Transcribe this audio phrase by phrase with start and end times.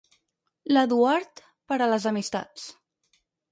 [0.73, 1.43] L'Eduard
[1.73, 2.67] per a les amistats.